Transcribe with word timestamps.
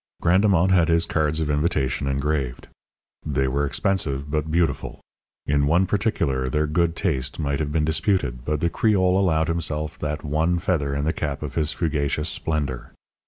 Grandemont 0.19 0.71
had 0.71 0.87
his 0.89 1.05
cards 1.05 1.39
of 1.39 1.47
invitation 1.51 2.07
engraved. 2.07 2.67
They 3.23 3.47
were 3.47 3.67
expensive, 3.67 4.31
but 4.31 4.49
beautiful. 4.49 4.99
In 5.45 5.67
one 5.67 5.85
particular 5.85 6.49
their 6.49 6.65
good 6.65 6.95
taste 6.95 7.37
might 7.37 7.59
have 7.59 7.71
been 7.71 7.85
disputed; 7.85 8.43
but 8.43 8.61
the 8.61 8.69
Creole 8.71 9.19
allowed 9.19 9.47
himself 9.47 9.99
that 9.99 10.23
one 10.23 10.57
feather 10.57 10.95
in 10.95 11.05
the 11.05 11.13
cap 11.13 11.43
of 11.43 11.53
his 11.53 11.71
fugacious 11.71 12.29
splendour. 12.31 12.93